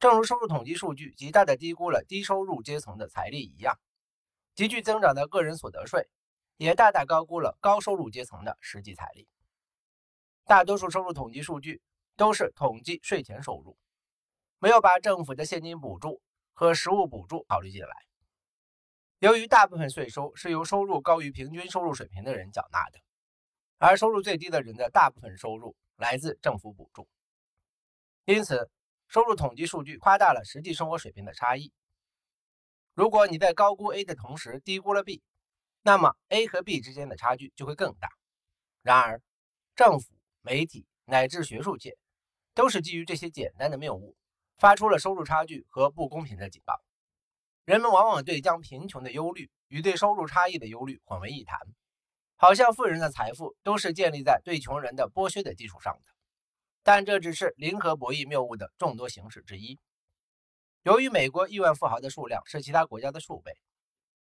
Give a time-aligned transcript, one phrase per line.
[0.00, 3.78] 正如收入统计数据极大地低估了低收入阶层的财力一样，
[4.54, 6.08] 急剧增长的个人所得税
[6.56, 9.28] 也大大高估了高收入阶层的实际财力。
[10.44, 11.82] 大多数收入统计数据
[12.16, 13.76] 都是统计税前收入，
[14.60, 16.22] 没有把政府的现金补助
[16.52, 17.90] 和实物补助考虑进来。
[19.18, 23.00] 由于大部分税收是由收入高于平均收入水平的人缴纳的，
[23.78, 27.08] 而收入最低的人的大部分收入来自政府补助，
[28.26, 28.70] 因此
[29.08, 31.72] 收入统计数据夸大了实际生活水平的差异。
[32.92, 35.22] 如果你在高估 A 的同时低估了 B，
[35.82, 38.10] 那么 A 和 B 之间的差距就会更大。
[38.82, 39.22] 然而，
[39.74, 41.96] 政府媒体乃至学术界，
[42.54, 44.14] 都是基于这些简单的谬误，
[44.58, 46.74] 发出了收入差距和不公平的警告。
[47.64, 51.58] 人们往往对将贫穷的忧虑与对收入差异的忧虑混为一谈，
[52.36, 56.17] 好像富人的财富都是建立在对穷人的剥削的基础上的。
[56.88, 59.78] 但这只是零和博弈谬误的众多形式之一。
[60.84, 63.52] 由于美国亿万富豪的数量是其他国家的数倍，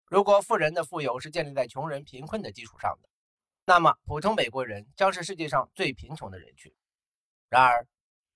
[0.07, 3.09] 如果富人的富有是建立在穷人贫困的基础上的。
[3.67, 6.75] 那么，普通美国人将是世界上最贫穷的人群。
[7.49, 7.87] 然而，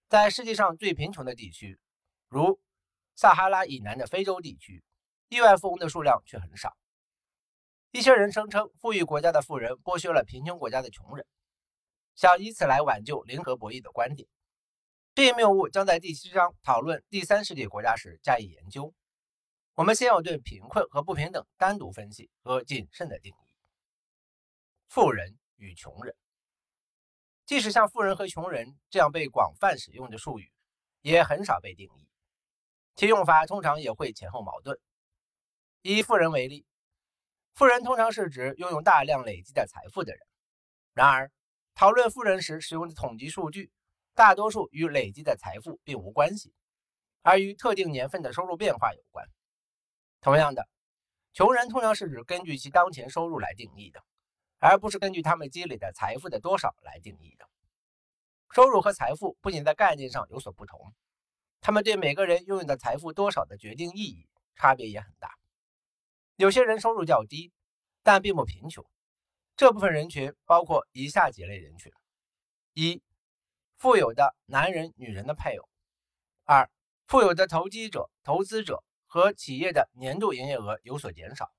[0.09, 1.81] 在世界上最贫穷的地区，
[2.29, 2.61] 如
[3.17, 4.85] 撒哈拉以南的非洲地区，
[5.29, 6.77] 亿万富翁的数量却很少。
[7.91, 11.27] 一些人声称，富裕国家的富人剥削了贫穷国家的穷人，
[12.21, 14.29] 想以此来挽救零和博弈的观点。
[15.15, 18.93] 这一谬误将在第七章讨论第三世界国家时加以研究。
[19.73, 23.57] 我们先要对贫困和不平等单独分析和谨慎的定义。
[24.87, 26.15] 富人与穷人，
[27.47, 30.53] 即使像富人和穷人这样被广泛使用的术语，
[31.01, 32.07] 也很少被定义，
[32.97, 34.79] 其用法通常也会前后矛盾。
[35.81, 36.67] 以富人为例，
[37.55, 40.21] 富人通常是指拥有大量累积的财富的人。
[40.93, 41.33] 然而，
[41.81, 43.73] 讨论富人时使用的统计数据，
[44.15, 46.53] 大多数与累积的财富并无关系，
[47.23, 49.27] 而与特定年份的收入变化有关。
[50.21, 50.69] 同样的，
[51.33, 54.03] 穷人通常是指根据其当前收入来定义的。
[54.59, 57.49] 而不是根据他们积累的财富的多少来定义的。
[58.51, 60.93] 收入和财富不仅在概念上有所不同，
[61.63, 65.31] 他们对每个人拥有的财富多少的决定意义差别也很大。
[66.37, 67.55] 有些人收入较低，
[68.03, 68.85] 但并不贫穷。
[69.61, 71.93] 这部分人群包括以下几类人群：
[72.73, 73.03] 一、
[73.77, 75.69] 富有的男人、女人的配偶；
[76.45, 76.71] 二、
[77.07, 81.53] 富有的投机者、投资者和企业的年度营业额有所减少。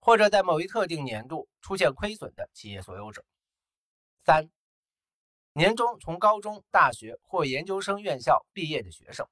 [0.00, 3.22] 或者在某一特定年度出现亏损的企业所有者。
[4.24, 4.50] 三、
[5.52, 9.28] 年终从高中、大学或研究生院校毕业的学生，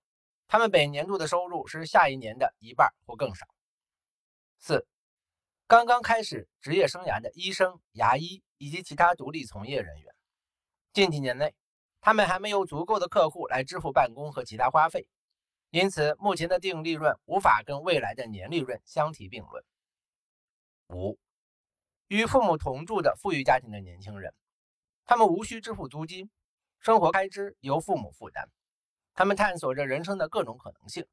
[0.49, 3.47] 他们本年度的收入是下一年的一半或更少。
[4.59, 4.87] 四、
[5.73, 10.15] 刚刚开始职业生涯的医生、牙医以及其他独立从业人员，
[10.93, 11.55] 近几年内，
[12.03, 15.09] 他们还没有足够的客户来支付办公和其他花费，
[15.71, 19.65] 因此目前的净利润无法跟未来的年利润相提并论。
[20.91, 21.19] 五、
[22.09, 24.35] 与父母同住的富裕家庭的年轻人，
[25.07, 26.31] 他们无需支付租金，
[26.81, 28.51] 生活开支由父母负担。
[29.15, 31.07] 他们探索着人生的各种可能性，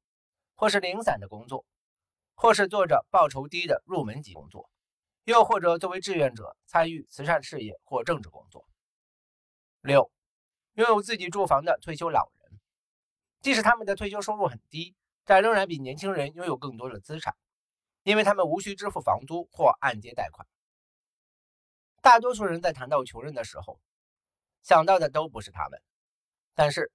[0.53, 1.66] 或是零散的工作，
[2.42, 4.70] 或是做着报酬低的入门级工作，
[5.26, 8.66] 又或者作为志愿者参与慈善事业或政治工作。
[9.82, 10.10] 六、
[10.76, 12.58] 拥有自己住房的退休老人，
[13.42, 14.96] 即使他们的退休收入很低，
[15.26, 17.36] 但仍然比年轻人拥有更多的资产。
[18.04, 20.48] 因为他们无需支付房租或按揭贷款。
[22.02, 23.82] 大多数人在谈到穷人的时候，
[24.64, 25.82] 想到的都不是他们。
[26.56, 26.90] 但是，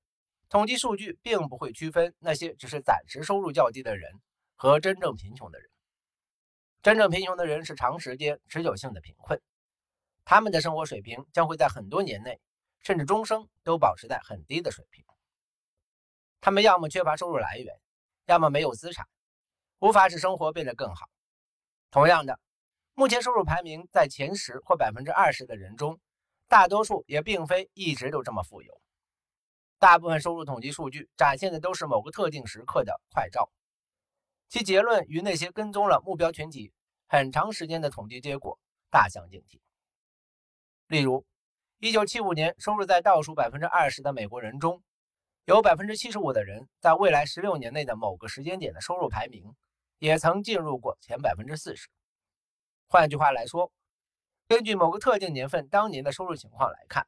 [0.48, 4.10] 统计数据并不会区分那些只是暂时收入较低的人
[4.64, 5.68] 和真正贫穷的人。
[6.82, 9.38] 真正贫穷的人是长时间、持久性的贫困，
[10.24, 12.40] 他们的生活水平将会在很多年内，
[12.80, 15.04] 甚至终生都保持在很低的水平。
[16.40, 17.78] 他们要么缺乏收入来源，
[18.24, 19.06] 要么没有资产。
[19.80, 21.10] 无法使生活变得更好。
[21.90, 22.40] 同样的，
[22.94, 26.00] 目前收入排名在前十或百分之二十的人中，
[26.48, 28.80] 大多数也并非一直都这么富有。
[29.78, 33.50] 大部分收入统计数据展现的都是某个特定时刻的快照，
[34.48, 36.72] 其结论与那些跟踪了目标群体
[37.06, 38.58] 很长时间的统计结果
[38.90, 39.60] 大相径庭。
[40.86, 41.24] 例如
[41.80, 44.82] ，1975年收入在倒数百分之二十的美国人中，
[45.44, 49.54] 有百分之七十五的人在未来十六年内的某个时间点的收入排名。
[50.00, 51.88] 也曾进入过前百分之四十。
[52.88, 53.72] 换句话来说，
[54.46, 57.06] 根据某个特定年份当年的收入情况来看，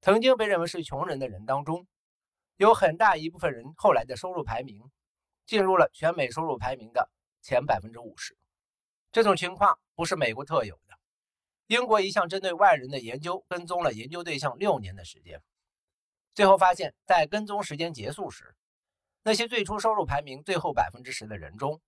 [0.00, 1.86] 曾经被认为是穷人的人当中，
[2.56, 4.90] 有很大一部分人后来的收入排名
[5.50, 7.10] 进入了全美收入排名的
[7.42, 8.38] 前百分之五十。
[9.10, 10.96] 这种情况不是美国特有的。
[11.66, 15.42] 英国一项针对外人的研究跟踪了研究对象六年的时间，
[16.34, 18.54] 最后发现，在跟踪时间结束时，
[19.24, 21.80] 那些最初收入排名最后百分之十的人中，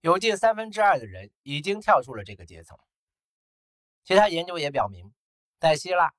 [0.00, 2.76] 有近三分之二的人已经跳出了这个阶层。
[4.02, 5.14] 其他研究也表明，
[5.60, 6.12] 在希腊，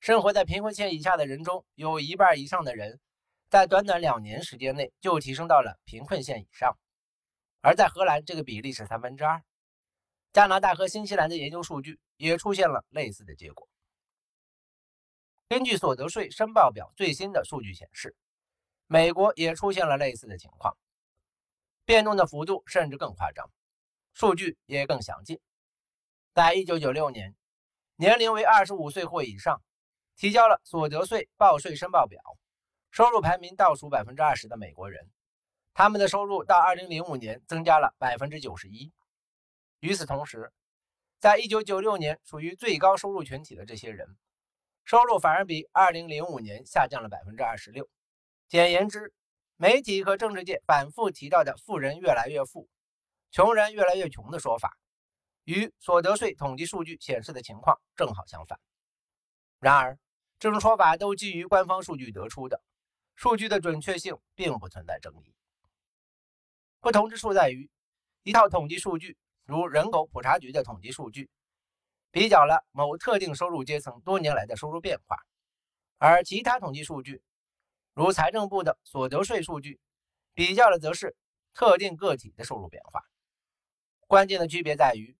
[0.00, 3.00] 生活在贫困线以下的人中有一半以上的人，
[3.52, 6.78] 在短短两年时间内就提升到了贫困线以上。
[7.60, 9.42] 而在荷兰，这个比例是三分之二。
[10.32, 13.68] 加拿大和新西兰的研究数据也出现了类似的结果。
[15.50, 18.16] 根据所得税申报表最新的数据显示，
[18.86, 20.74] 美国也出现了类似的情况，
[21.84, 23.50] 变动的幅度甚至更夸张，
[24.14, 25.38] 数据也更详尽。
[26.32, 27.36] 在1996年，
[27.96, 29.62] 年龄为25岁或以上，
[30.16, 32.18] 提交了所得税报税申报表，
[32.92, 35.10] 收入排名倒数百分之二十的美国人。
[35.72, 38.92] 他们的收入到2005年增加了百分之九十一。
[39.80, 40.52] 与此同时，
[41.18, 44.18] 在1996年属于最高收入群体的这些人，
[44.84, 47.88] 收入反而比2005年下降了百分之二十六。
[48.46, 49.14] 简言之，
[49.56, 52.68] 媒体和政治界反复提到的“富人越来越富，
[53.30, 54.76] 穷人越来越穷”的说法，
[55.44, 58.60] 与所得税统计数据显示的情况正好相反。
[59.60, 59.98] 然而，
[60.38, 62.62] 这种说法都基于官方数据得出的，
[63.14, 65.34] 数据的准确性并不存在争议。
[66.80, 67.70] 不同之处在于，
[68.22, 71.30] 一套统计数据，如人口普查局的统计数据，
[72.10, 75.16] 比较了某特定收入阶层多年来的收入变化；
[75.98, 77.22] 而其他统计数据，
[77.94, 79.78] 如财政部的所得税数据，
[80.34, 81.14] 比较的则是
[81.54, 83.04] 特定个体的收入变化。
[84.08, 85.16] 关键的区别在于，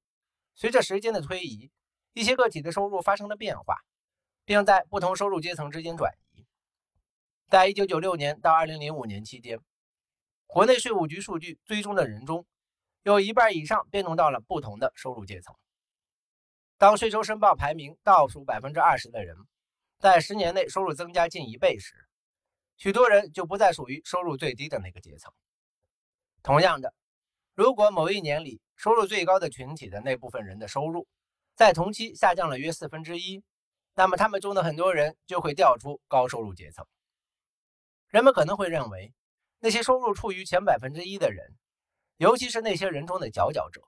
[0.55, 1.71] 随着时间的推移，
[2.13, 3.79] 一些个体的收入发生了变化，
[4.45, 6.32] 并在不同收入阶层之间转移。
[7.53, 9.61] 在1996年到2005年期间。
[10.47, 12.47] 国内税务局数据追踪的人中，
[13.03, 15.55] 有一半以上变动到了不同的收入阶层。
[16.79, 19.37] 当税收申报排名倒数百分之二十的人，
[19.99, 21.95] 在十年内收入增加近一倍时，
[22.79, 25.31] 许多人就不再属于收入最低的那个阶层。
[26.43, 26.95] 同样的，
[27.55, 31.07] 如果某一年里收入最高的群体的那部分人的收入，
[31.55, 33.45] 在同期下降了约四分之一，
[33.95, 36.87] 那么他们中的很多人就会掉出高收入阶层。
[38.13, 39.13] 人们可能会认为。
[39.65, 41.55] 那些收入处于前百分之一的人，
[42.17, 43.81] 尤其是那些人中的佼佼者，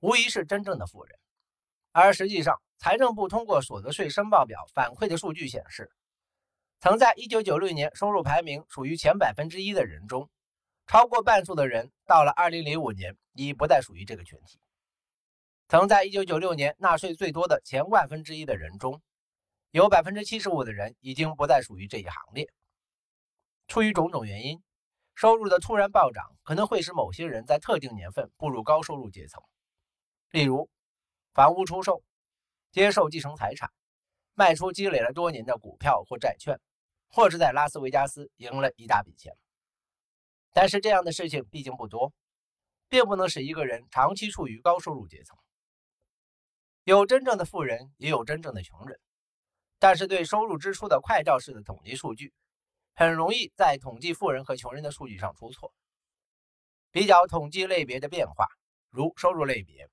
[0.00, 1.18] 无疑是真正的富人。
[1.92, 5.90] 而实际上，财政部通过所得税申报表反馈的数据显示，
[6.78, 10.28] 曾在1996年收入排名属于前百分之一的人中，
[10.86, 14.60] 超过半数的人到了2005年已不再属于这个群体。
[15.68, 19.00] 曾在1996年纳税最多的前万分之一的人中，
[19.70, 22.52] 有百分之七十五的人已经不再属于这一行列。
[23.66, 24.62] 出于种种原因。
[25.16, 29.40] 收入的突然暴涨可能会使某些人在特定年份步入高收入阶层，
[30.30, 30.68] 例如
[31.32, 32.02] 房屋出售、
[32.72, 33.72] 接受继承财产、
[34.34, 36.60] 卖出积累了多年的股票或债券，
[37.06, 39.32] 或是在拉斯维加斯赢了一大笔钱。
[40.52, 42.12] 但是这样的事情毕竟不多，
[42.88, 45.38] 并不能使一个人长期处于高收入阶层。
[46.82, 48.98] 有真正的富人，也有真正的穷人，
[49.78, 52.34] 但是对收入支出的快照式的统计数据。
[52.94, 55.74] 很容易在统计富人和穷人的数据上出错。
[56.90, 58.46] 比较统计类别的变化，
[58.90, 59.88] 如收入类别，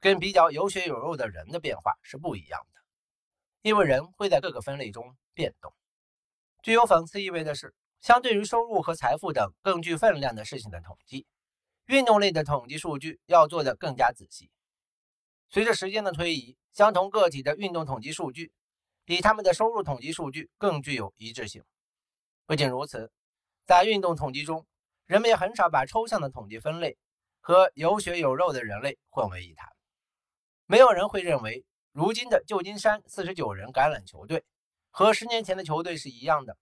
[0.00, 2.80] 跟比较有血有肉的人的变化是不一样的，
[3.62, 5.74] 因为人会在各个分类中变动。
[6.62, 11.26] 具有讽刺意味的是，相对于收入和财富等更具分量的事情的统计，
[11.86, 14.48] 运动类的统计数据要做得更加仔细。
[15.50, 18.52] 随着时间的推移，相同个体的运动统计数据
[19.04, 21.64] 比他们的收入统计数据更具有一致性。
[22.48, 23.12] 不仅如此，
[23.66, 24.66] 在运动统计中，
[25.04, 26.96] 人们也很少把抽象的统计分类
[27.40, 29.68] 和有血有肉的人类混为一谈。
[30.64, 31.62] 没有人会认为，
[31.92, 34.46] 如今的旧金山四十九人橄榄球队
[34.88, 36.56] 和十年前的球队是一样的，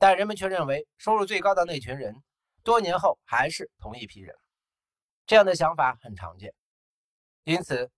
[0.00, 2.20] 但人们却认为收入最高的那群人，
[2.64, 4.34] 多年后还是同一批人。
[5.26, 6.52] 这样的想法很常见。
[7.44, 7.88] 因此，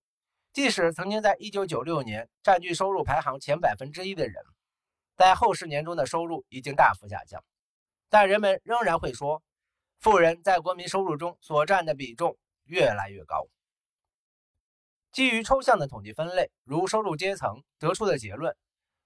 [0.53, 4.35] 即使曾经在1996年占据收入排行前百分之一的人，
[5.17, 7.43] 在后十年中的收入已经大幅下降，
[8.07, 9.41] 但人们仍然会说，
[9.99, 13.47] 富人在国民收入中所占的比重越来越高。
[15.11, 18.55] 基于抽象的统计分类，如收入阶层得出的结论，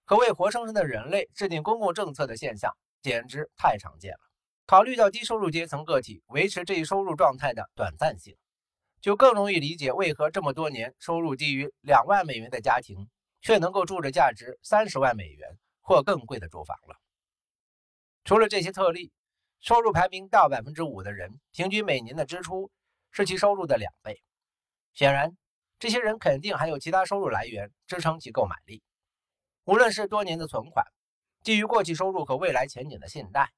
[0.03, 4.19] 可为活生生的人类制定公共政策的现象，简直太常见了。
[4.65, 8.35] 考虑到低收入阶层个体维持这一收入状态的短暂性，
[8.99, 13.09] 就更容易理解为何这么多年收入低于两万美元的家庭，
[13.41, 15.57] 却能够住着价值三十万美元。
[15.91, 16.95] 或更贵的住房了。
[18.23, 19.11] 除了这些特例，
[19.59, 22.71] 收入排名到百分之五的人，平均每年的支出
[23.11, 24.23] 是其收入的两倍。
[24.93, 25.35] 显然，
[25.79, 28.81] 这些人肯定还有其他收入来源支撑其购买力。
[29.65, 30.85] 无论是多年的存款、
[31.43, 33.51] 基于过去收入和未来前景的信贷，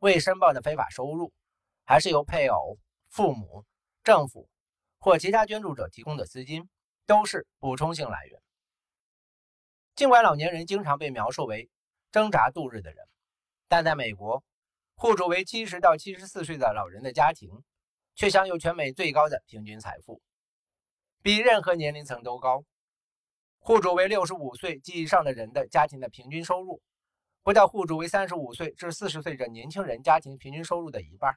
[0.00, 1.32] 未申报的非法收入，
[1.84, 2.78] 还是由配偶、
[3.10, 3.64] 父母、
[4.02, 4.48] 政府
[4.98, 6.68] 或其他捐助者提供的资金，
[7.06, 8.42] 都是补充性来源。
[9.94, 11.70] 尽管老年人经常被描述为
[12.16, 13.06] 挣扎度日的人，
[13.68, 14.42] 但在美国，
[14.94, 17.62] 户主为七十到七十四岁的老人的家庭，
[18.14, 20.22] 却享有全美最高的平均财富，
[21.20, 22.64] 比任何年龄层都高。
[23.58, 26.80] 户主为六十五岁及以上的人的家庭的平均收入，
[27.42, 31.36] 不到户主为三十五岁至四十岁的年轻人家庭平均收入的一半。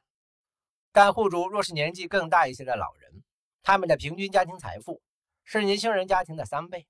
[0.93, 3.21] 但户主若是年纪更大一些的老人，
[3.63, 5.01] 他们的平均家庭财富
[5.43, 6.88] 是年轻人家庭的三倍，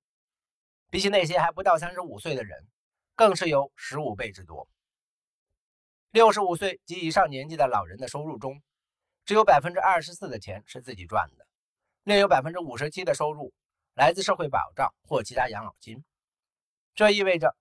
[0.92, 2.68] 比起那些还不到三十五岁的人，
[3.20, 4.70] 更是有十五倍之多。
[6.10, 8.64] 六十五岁及以上年纪的老人的收入中，
[9.26, 11.46] 只有百分之二十四的钱是自己赚的，
[12.04, 13.52] 另有百分之五十七的收入
[13.94, 16.06] 来自社会保障或其他养老金。
[16.96, 17.58] 这意味着，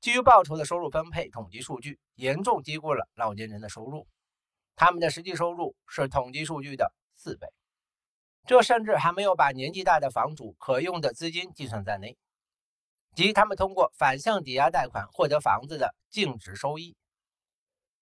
[0.00, 4.08] 基于报酬的收入分配统计数据严重低估了老年人的收入，
[4.74, 7.46] 他们的实际收入是统计数据的四倍。
[8.44, 12.18] 这甚至还没有把年纪大的房主可用的资金计算在内，
[13.16, 16.94] 即他们通过反向抵押贷款获得房子的净值收益。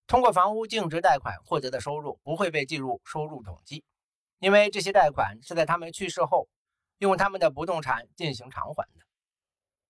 [0.09, 3.85] 通过房屋净值贷款获得的收入不会被计入收入统计，
[4.41, 6.49] 因为这些贷款是在他们去世后
[6.99, 9.07] 用他们的不动产进行偿还的。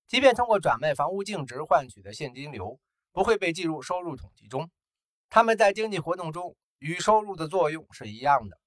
[0.07, 2.79] 即便通过转卖房屋净值换取的现金流
[3.11, 4.71] 不会被计入收入统计中，
[5.31, 8.59] 他们在经济活动中与收入的作用是一样的。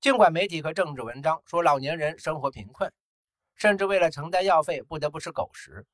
[0.00, 2.90] 尽管媒体和政治文章说老年人生活贫困，
[3.56, 5.84] 甚至为了承担药费不得不吃狗食，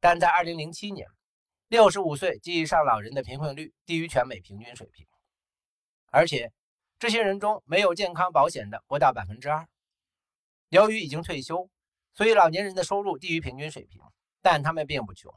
[0.00, 1.06] 但在2007年。
[1.68, 5.06] 六十五岁及以上老人的贫困率低于全美平均水平，
[6.10, 6.52] 而且
[6.98, 9.66] 这些人中没有健康保险的不到百分之二。
[10.68, 11.70] 由于已经退休，
[12.12, 14.02] 所以老年人的收入低于平均水平，
[14.42, 15.34] 但他们并不穷。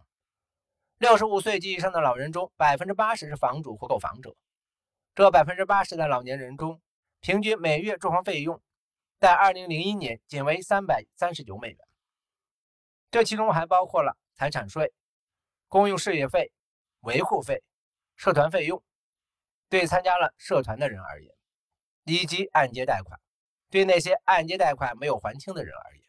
[0.97, 4.35] 六十五岁及以上的老人中，百分之八十是房主或购房者。
[5.13, 6.81] 这百分之八十的老年人中，
[7.21, 8.61] 平均每月住房费用
[9.19, 11.77] 在二零零一年仅为三百三十九美元，
[13.11, 14.93] 这其中还包括了财产税。
[15.67, 16.51] 公用事业费、
[17.01, 17.63] 维护费、
[18.15, 18.81] 社团费用，
[19.67, 21.35] 对参加了社团的人而言，
[22.05, 23.19] 以及按揭贷款，
[23.69, 26.03] 对那些按揭贷款没有还清的人而言，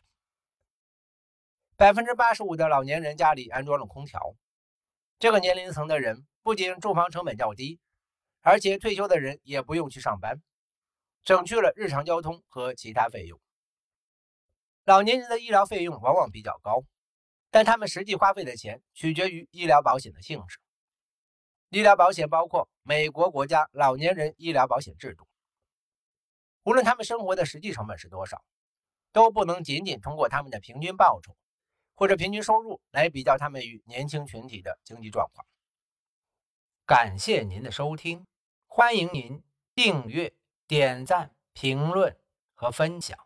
[1.75, 4.36] 百分之八十五的老年人家里安装了空调。
[5.18, 7.80] 这个年龄层的人不仅住房成本较低，
[8.42, 10.40] 而且退休的人也不用去上班，
[11.26, 13.38] 省去了日常交通和其他费用。
[14.85, 16.83] 老年人的医疗费用往往比较高。
[17.49, 20.59] 但他们实际花费的钱取决于医疗保险的性质。
[21.71, 25.26] 医疗保险包括美国国家老年人医疗保险制度。
[26.64, 28.45] 无论他们生活的实际成本是多少，
[29.11, 31.35] 都不能仅仅通过他们的平均报酬
[31.95, 35.47] 或者平均收入来比较他们与年轻群体的经济状况。
[36.85, 38.26] 感谢您的收听，
[38.66, 39.42] 欢迎您
[39.75, 40.35] 订阅、
[40.66, 42.16] 点赞、评论
[42.54, 43.25] 和分享。